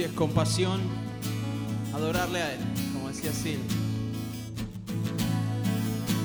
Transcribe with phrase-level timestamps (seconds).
[0.00, 0.80] Si es compasión,
[1.94, 2.60] adorarle a Él,
[2.94, 3.60] como decía Sil.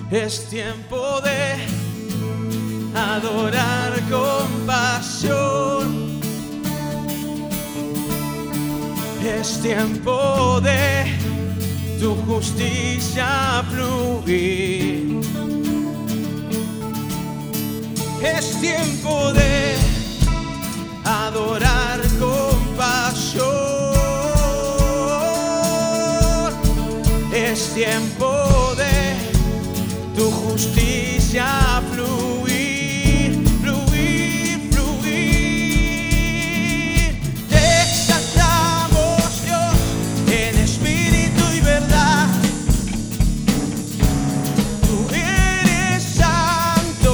[0.09, 1.67] Es tiempo de
[2.97, 6.21] adorar con pasión.
[9.21, 11.17] Es tiempo de
[11.99, 15.19] tu justicia fluir.
[18.23, 19.75] Es tiempo de
[21.03, 23.44] adorar con pasión.
[30.55, 31.45] Justicia
[31.91, 35.19] fluir, fluir, fluir.
[37.49, 39.75] Te exaltamos, Dios,
[40.31, 42.27] en espíritu y verdad.
[44.87, 47.13] Tú eres santo,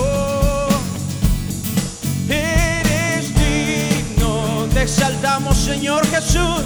[2.30, 4.68] eres digno.
[4.72, 6.64] Te exaltamos, Señor Jesús.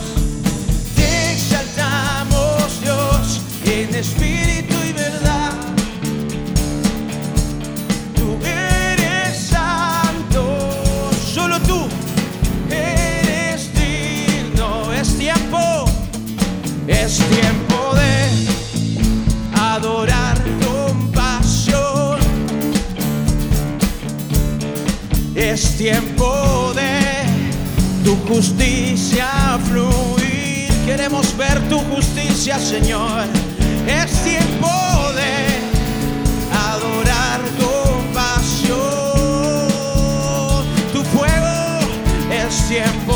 [0.98, 4.45] Te exaltamos, Dios, en espíritu
[28.28, 30.70] justicia fluir.
[30.86, 33.26] Queremos ver tu justicia, Señor.
[33.88, 34.70] Es tiempo
[35.16, 35.60] de
[36.72, 38.76] adorar con pasión.
[40.94, 41.80] Tu fuego
[42.32, 43.15] es tiempo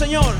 [0.00, 0.39] Señor.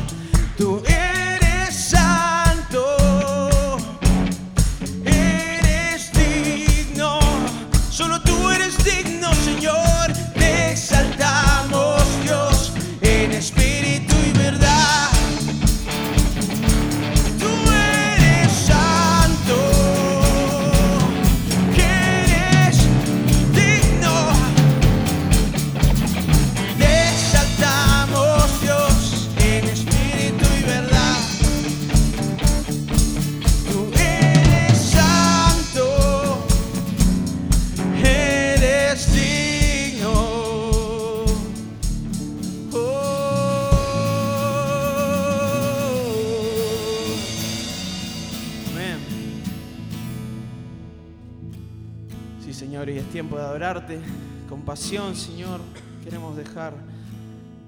[53.10, 54.00] Tiempo de adorarte
[54.48, 55.60] con pasión, Señor.
[56.04, 56.74] Queremos dejar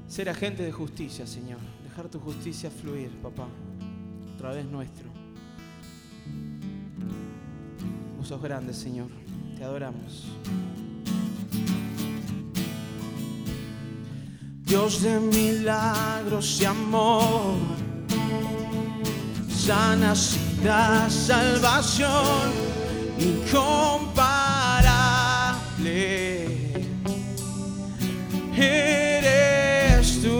[0.08, 1.58] ser agentes de justicia, Señor.
[1.82, 3.48] Dejar tu justicia fluir, papá,
[4.34, 5.08] a través nuestro.
[8.16, 9.08] Vos sos grande, Señor.
[9.56, 10.28] Te adoramos.
[14.64, 17.56] Dios de milagros y amor,
[19.50, 22.72] sanas y das salvación
[28.56, 30.31] Eres tú,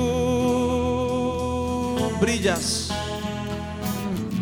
[2.20, 2.91] brillas,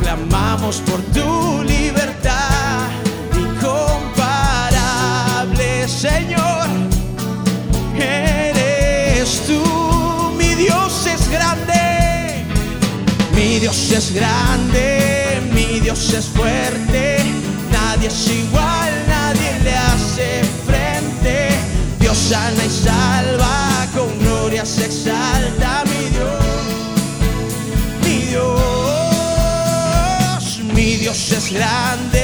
[0.00, 2.88] Clamamos por tu libertad
[3.32, 6.43] incomparable, Señor.
[13.74, 17.16] Dios es grande, mi Dios es fuerte,
[17.72, 21.48] nadie es igual, nadie le hace frente.
[21.98, 26.44] Dios sana y salva, con gloria se exalta, mi Dios,
[28.04, 28.54] mi Dios,
[30.72, 32.23] mi Dios es grande,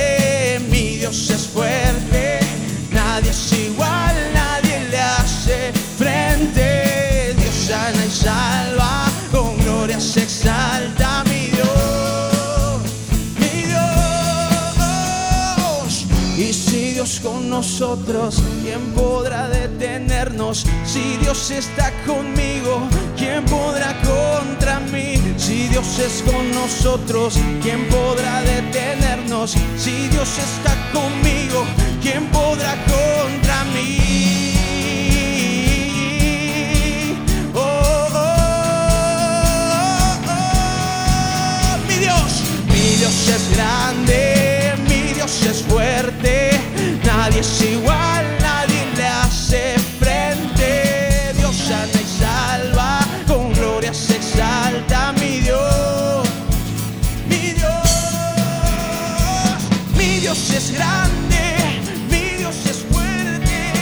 [17.60, 20.64] nosotros, ¿quién podrá detenernos?
[20.86, 25.20] Si Dios está conmigo, ¿quién podrá contra mí?
[25.36, 29.54] Si Dios es con nosotros, ¿quién podrá detenernos?
[29.76, 31.66] Si Dios está conmigo,
[32.00, 34.56] ¿quién podrá contra mí?
[37.52, 38.20] Oh, oh,
[39.76, 41.86] oh, oh.
[41.86, 46.58] Mi Dios, mi Dios es grande, mi Dios es fuerte,
[47.04, 51.32] nadie es igual, nadie le hace frente.
[51.36, 56.28] Dios sana y salva, con gloria se exalta, mi Dios,
[57.28, 57.70] mi Dios,
[59.96, 61.80] mi Dios es grande,
[62.10, 63.72] mi Dios es fuerte,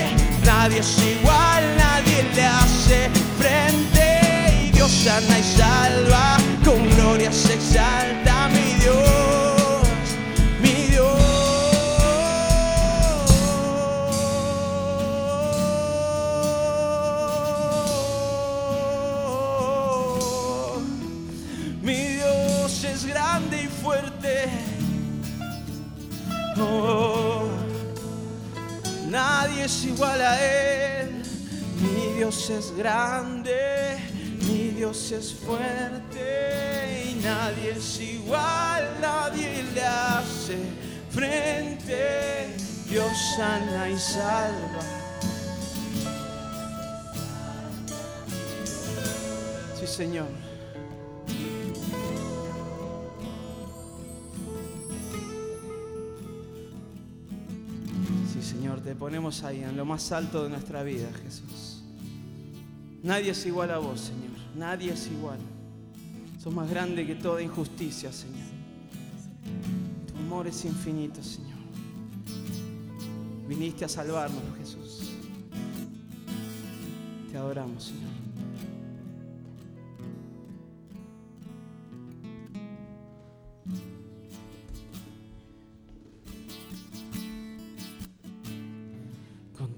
[0.45, 4.67] nadie es igual, nadie le hace frente.
[4.67, 8.18] Y Dios sana y salva, con gloria se exalta,
[22.99, 24.49] es grande y fuerte.
[26.61, 27.45] Oh,
[29.09, 31.23] nadie es igual a Él.
[31.81, 33.99] Mi Dios es grande,
[34.49, 40.59] mi Dios es fuerte y nadie es igual, nadie le hace
[41.11, 42.57] frente.
[42.89, 44.83] Dios sana y salva.
[49.79, 50.48] Sí, Señor.
[58.89, 61.83] Te ponemos ahí en lo más alto de nuestra vida, Jesús.
[63.03, 64.39] Nadie es igual a vos, Señor.
[64.57, 65.39] Nadie es igual.
[66.43, 68.49] Sos más grande que toda injusticia, Señor.
[70.07, 71.59] Tu amor es infinito, Señor.
[73.47, 75.11] Viniste a salvarnos, Jesús.
[77.31, 78.18] Te adoramos, Señor.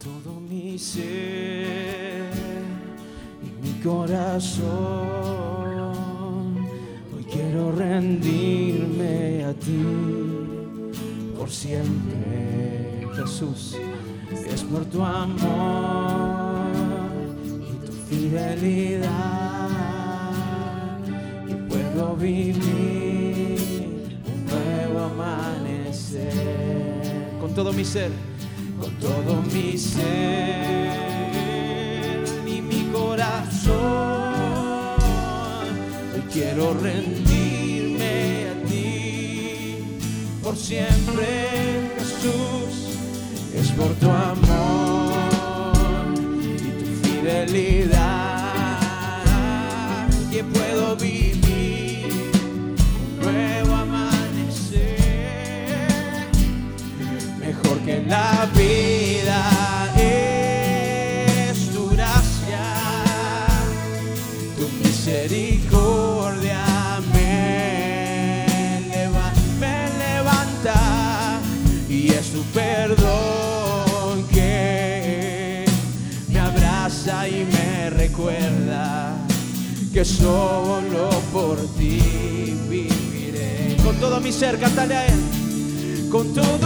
[0.03, 2.31] Todo mi ser
[3.43, 4.65] y mi corazón.
[7.15, 9.85] Hoy quiero rendirme a ti
[11.37, 13.77] por siempre, Jesús.
[14.33, 16.71] Es por tu amor
[17.45, 19.11] y tu fidelidad
[21.47, 23.59] y puedo vivir
[24.33, 26.33] un nuevo amanecer
[27.39, 28.30] con todo mi ser
[29.01, 30.01] todo mi ser
[32.47, 33.75] y mi corazón.
[36.15, 39.79] Hoy quiero rendirme a ti
[40.43, 41.27] por siempre,
[41.99, 42.99] Jesús.
[43.55, 45.13] Es por tu amor
[46.15, 48.21] y tu fidelidad
[50.31, 52.07] que puedo vivir
[53.01, 55.01] un nuevo amanecer
[57.41, 58.40] mejor que la
[86.11, 86.60] con todo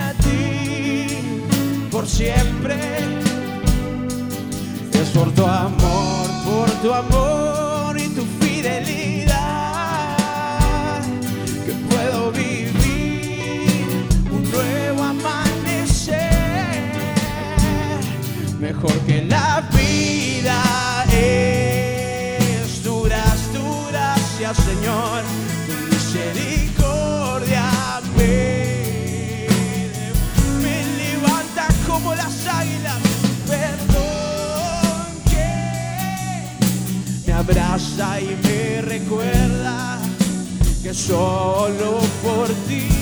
[0.00, 1.18] a ti
[1.90, 2.76] por siempre.
[4.92, 7.45] Es por tu amor, por tu amor
[37.48, 39.98] abraza y me recuerda
[40.82, 42.95] que solo por ti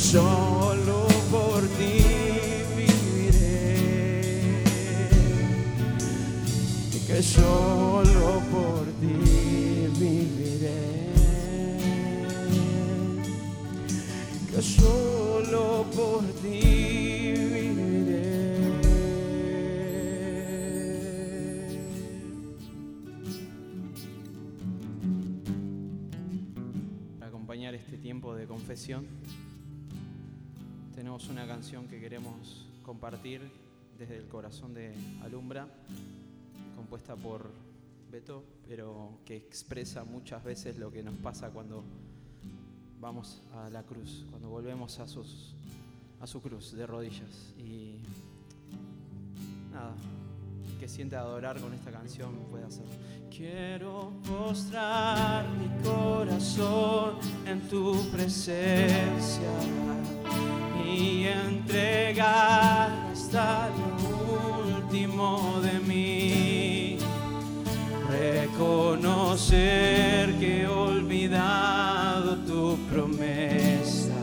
[0.00, 2.02] solo por ti
[2.74, 4.62] viviré,
[7.06, 9.18] que solo por ti
[10.00, 11.12] viviré,
[14.50, 18.30] que solo por ti viviré.
[27.20, 29.06] Acompañar este tiempo de confesión,
[31.28, 33.42] una canción que queremos compartir
[33.98, 35.68] desde el corazón de Alumbra,
[36.76, 37.50] compuesta por
[38.10, 41.84] Beto, pero que expresa muchas veces lo que nos pasa cuando
[43.00, 45.54] vamos a la cruz, cuando volvemos a, sus,
[46.20, 47.54] a su cruz de rodillas.
[47.58, 47.96] Y
[49.72, 49.94] nada,
[50.78, 52.92] que siente adorar con esta canción puede hacerlo.
[53.30, 59.50] Quiero postrar mi corazón en tu presencia
[60.96, 66.96] y entregar hasta lo último de mí.
[68.10, 74.16] Reconocer que he olvidado tu promesa,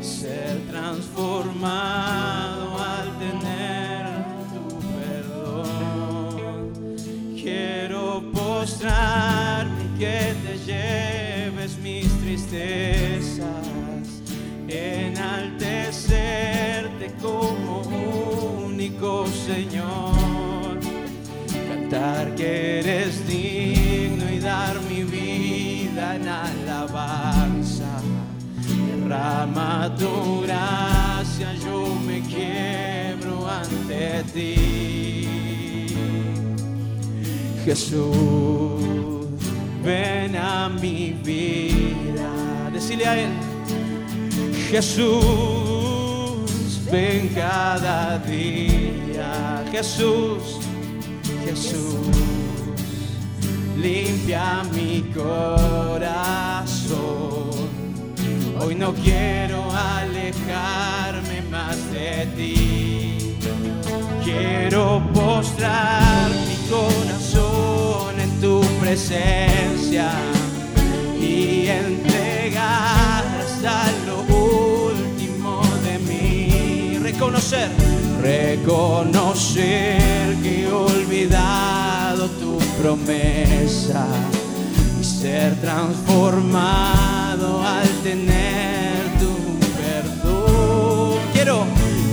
[0.00, 4.06] ser transformado al tener
[4.54, 4.68] tu
[5.00, 6.70] perdón.
[7.34, 12.93] Quiero postrarme que te lleves mis tristezas,
[19.46, 20.80] Señor,
[21.68, 28.00] cantar que eres digno y dar mi vida en alabanza.
[28.66, 35.98] Derrama tu gracia, yo me quiebro ante ti.
[37.66, 39.26] Jesús,
[39.84, 42.30] ven a mi vida.
[42.72, 43.32] Decile a Él,
[44.70, 45.20] Jesús,
[46.90, 48.83] ven cada día.
[49.70, 50.60] Jesús,
[51.44, 52.06] Jesús,
[53.76, 56.94] limpia mi corazón.
[58.60, 63.36] Hoy no quiero alejarme más de ti.
[64.22, 70.10] Quiero postrar mi corazón en tu presencia
[71.20, 76.98] y entregar hasta lo último de mí.
[77.02, 77.70] Reconocer,
[78.24, 80.00] reconocer
[80.42, 84.06] que he olvidado tu promesa
[84.98, 89.36] y ser transformado al tener tu
[89.76, 91.18] perdón.
[91.34, 91.66] Quiero,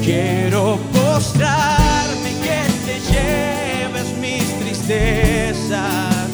[0.03, 6.27] quiero postrarme que te lleves mis tristezas,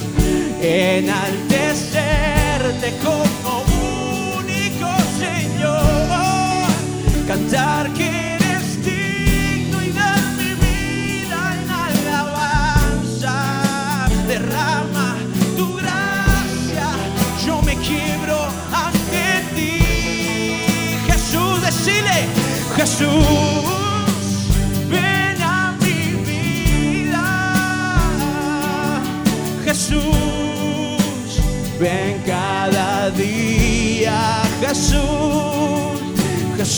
[0.60, 3.62] enaltecerte como
[4.40, 6.66] único Señor,
[7.28, 8.17] cantar que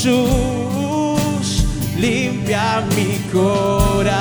[0.01, 1.65] Jesús,
[1.97, 4.15] limpia mi corazón.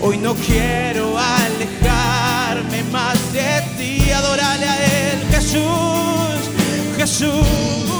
[0.00, 6.50] Hoy no quiero alejarme más de ti, adorale a Él, Jesús,
[6.96, 7.91] Jesús.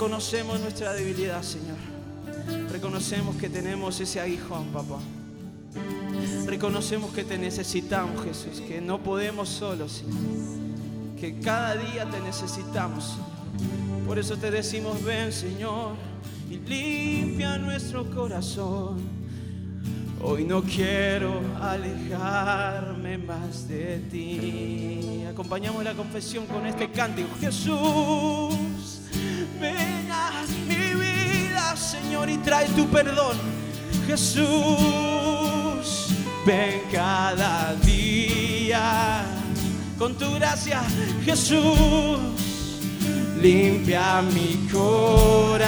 [0.00, 1.76] Reconocemos nuestra debilidad, Señor.
[2.72, 4.98] Reconocemos que tenemos ese aguijón, papá.
[6.46, 11.18] Reconocemos que te necesitamos, Jesús, que no podemos solos, Señor.
[11.20, 13.18] Que cada día te necesitamos,
[14.06, 15.96] Por eso te decimos, ven, Señor,
[16.50, 19.02] y limpia nuestro corazón.
[20.22, 25.24] Hoy no quiero alejarme más de ti.
[25.28, 27.28] Acompañamos la confesión con este cántico.
[27.38, 28.69] Jesús
[29.60, 33.36] Ven a mi vida, Señor, y trae tu perdón.
[34.06, 34.46] Jesús,
[36.46, 39.22] ven cada día
[39.98, 40.82] con tu gracia,
[41.26, 42.18] Jesús.
[43.38, 45.60] Limpia mi corazón.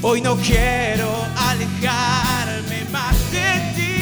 [0.00, 3.92] Hoy no quiero alejarme más de ti.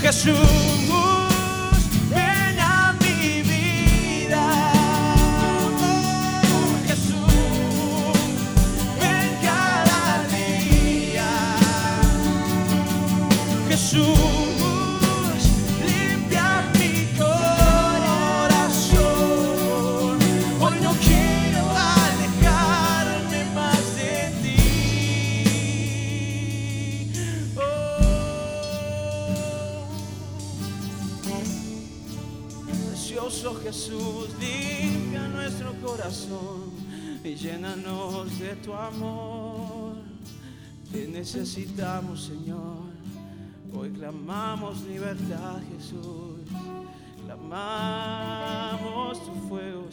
[0.00, 0.73] Jesús.
[33.94, 36.72] Jesús, limpia nuestro corazón
[37.22, 39.94] y llénanos de tu amor.
[40.90, 42.84] Te necesitamos, Señor.
[43.72, 46.40] Hoy clamamos libertad, Jesús.
[47.24, 49.88] Clamamos tu fuego,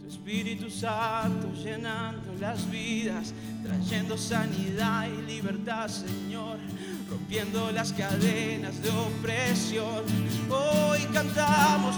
[0.00, 3.32] tu Espíritu Santo llenando las vidas,
[3.62, 6.58] trayendo sanidad y libertad, Señor
[7.10, 10.02] rompiendo las cadenas de opresión.
[10.50, 11.96] Hoy cantamos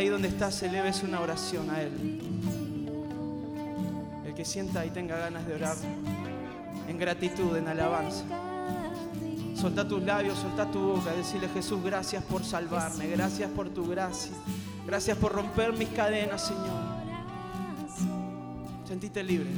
[0.00, 2.20] ahí donde estás eleves una oración a Él
[4.40, 5.76] que sienta y tenga ganas de orar
[6.88, 8.24] en gratitud, en alabanza.
[9.54, 14.32] Solta tus labios, solta tu boca, decirle Jesús, gracias por salvarme, gracias por tu gracia,
[14.86, 16.80] gracias por romper mis cadenas, Señor.
[18.88, 19.50] Sentite libre.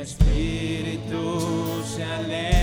[0.00, 2.59] Espíritu se alegra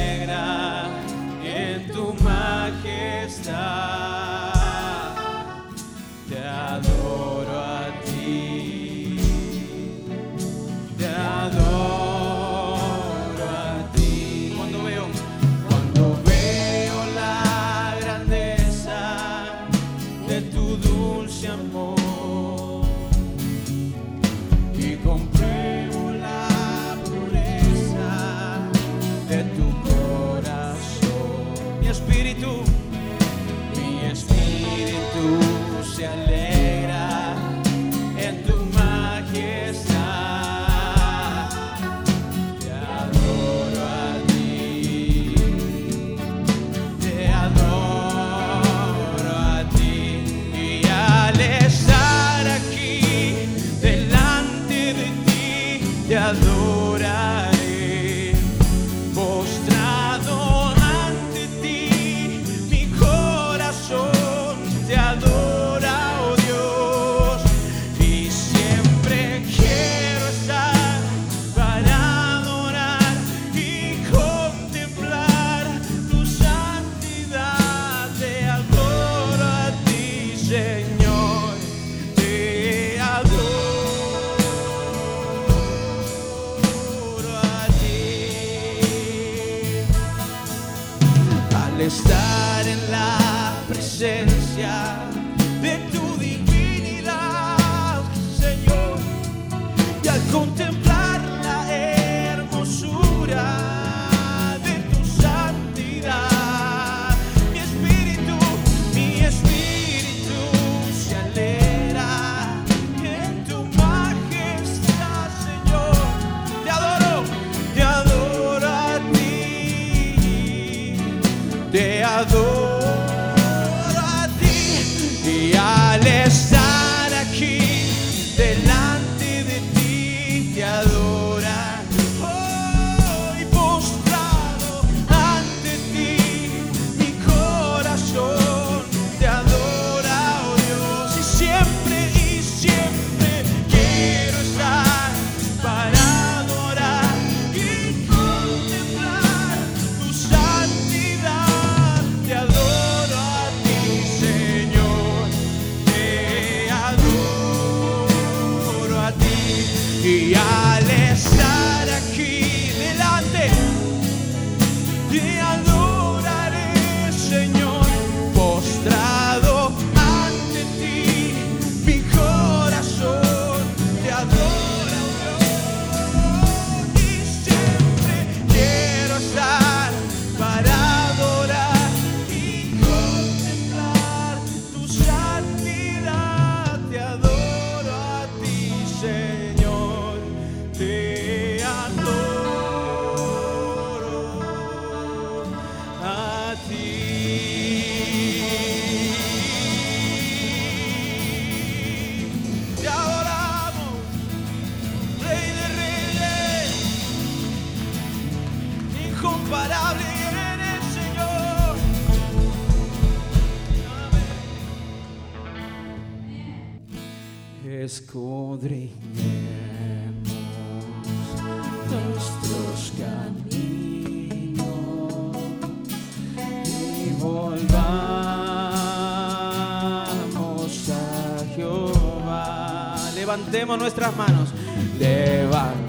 [233.68, 234.50] levantemos nuestras manos.
[234.98, 235.86] Levantemos,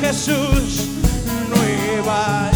[0.00, 0.86] Jesús
[1.50, 1.56] no
[1.98, 2.47] iba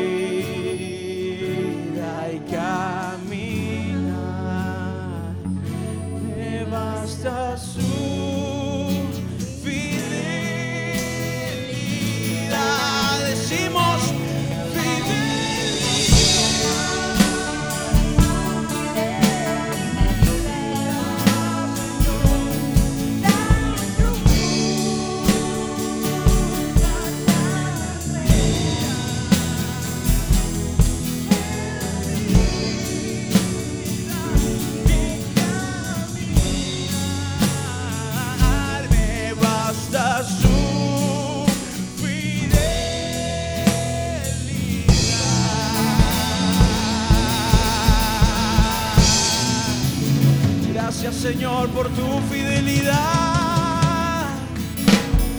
[51.15, 52.95] Señor por tu fidelidad.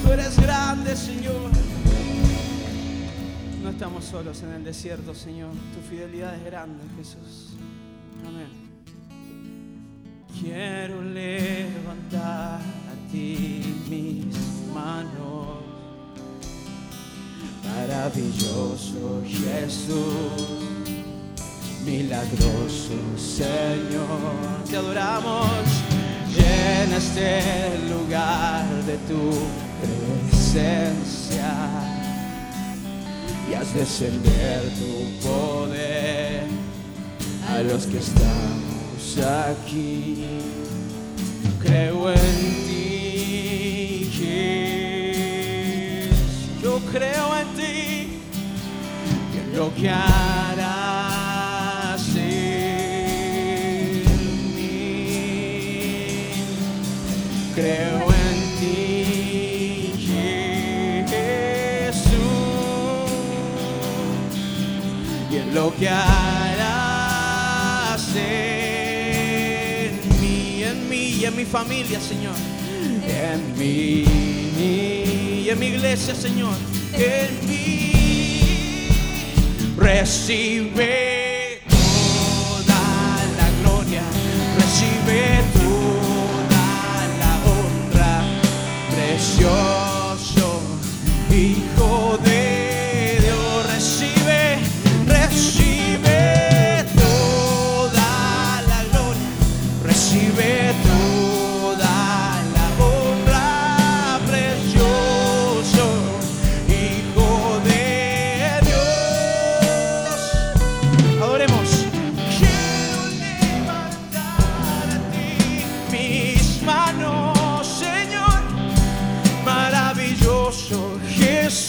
[0.02, 1.50] Tú eres grande Señor.
[3.62, 5.52] No estamos solos en el desierto Señor.
[5.74, 7.56] Tu fidelidad es grande Jesús.
[8.26, 8.66] Amén.
[10.40, 14.36] Quiero levantar a ti mis
[14.74, 15.66] manos.
[17.64, 20.58] Maravilloso Jesús,
[21.86, 24.64] milagroso Señor.
[24.68, 25.46] Te adoramos.
[26.34, 29.30] Llena este lugar de tu
[29.80, 31.54] presencia
[33.48, 36.42] y haz descender tu poder
[37.48, 39.18] a los que estamos
[39.48, 40.26] aquí.
[41.62, 44.10] Creo en ti,
[46.62, 48.20] yo creo en ti,
[49.40, 50.55] en lo que harás
[57.56, 59.94] Creo en ti,
[61.08, 62.12] Jesús
[65.32, 66.76] y en lo que harás
[68.14, 72.34] en mí, en mí y en mi familia, Señor.
[73.08, 74.04] En mí
[74.58, 76.52] y en mi iglesia, Señor.
[76.92, 78.90] En mí
[79.78, 81.25] recibe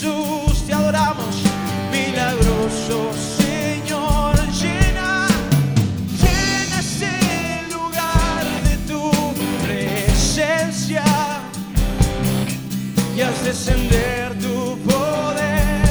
[0.00, 1.42] Jesús, te adoramos.
[1.90, 5.26] Milagroso Señor, llena,
[6.22, 9.10] llena este lugar de tu
[9.64, 11.02] presencia
[13.16, 15.82] y haz descender tu poder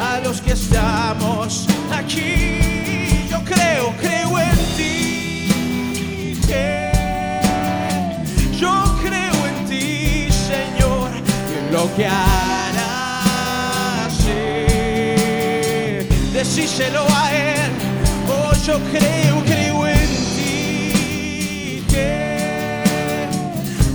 [0.00, 3.26] a los que estamos aquí.
[3.28, 6.38] Yo creo, creo en ti.
[8.56, 12.33] Yo creo en ti, Señor, y en lo que harás.
[16.56, 17.72] Decíselo a Él.
[18.28, 21.82] Oh, yo creo, creo en ti.
[21.88, 23.26] Que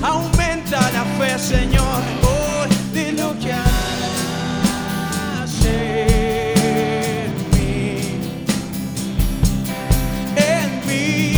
[0.04, 3.70] aumenta la fe, Señor, oh, de lo que harás
[5.64, 8.02] en mí,
[10.36, 11.34] en mí,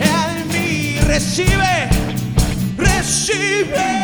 [0.00, 1.88] en mí, recibe,
[2.76, 4.01] recibe.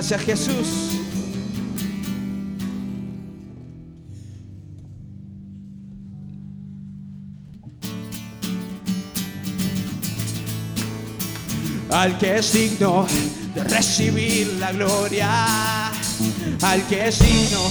[0.00, 0.66] Gracias Jesús.
[11.90, 13.06] Al que es digno
[13.54, 15.88] de recibir la gloria,
[16.62, 17.70] al que es digno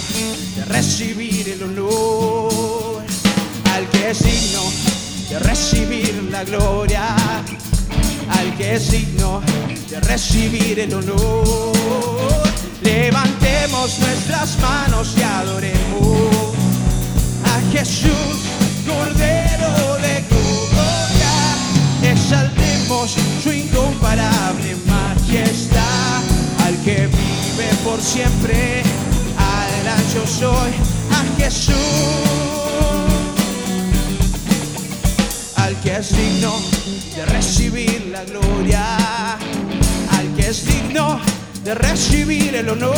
[0.55, 3.03] de recibir el honor,
[3.73, 4.61] al que es digno
[5.31, 7.15] de recibir la gloria,
[8.39, 9.41] al que es digno
[9.89, 11.73] de recibir el honor.
[12.81, 16.55] Levantemos nuestras manos y adoremos
[17.43, 18.37] a Jesús,
[18.87, 22.13] Cordero de gloria.
[22.13, 26.21] Exaltemos su incomparable majestad,
[26.65, 28.83] al que vive por siempre,
[29.83, 30.71] gran yo soy,
[31.11, 31.75] a Jesús
[35.57, 36.78] al que es digno
[37.19, 38.81] de recibir la gloria,
[40.11, 41.19] al que es digno
[41.65, 42.95] de recibir el honor,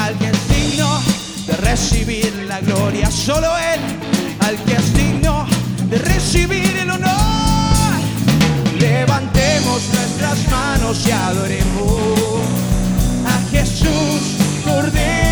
[0.00, 1.00] al que es digno
[1.48, 3.80] de recibir la gloria, solo Él,
[4.46, 5.48] al que es digno
[5.90, 7.92] de recibir el honor.
[8.78, 12.40] Levantemos nuestras manos y adoremos
[13.26, 14.22] a Jesús,
[14.64, 15.23] Cordero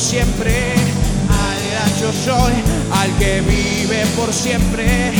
[0.00, 0.72] siempre,
[1.28, 2.52] al gran yo soy,
[2.90, 5.12] al que vive por siempre,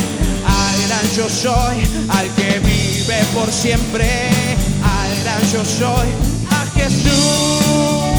[0.47, 1.77] al gran yo soy,
[2.09, 4.31] al que vive por siempre,
[4.83, 6.09] al gran yo soy,
[6.51, 8.10] a Jesús.